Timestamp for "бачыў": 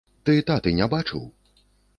0.95-1.23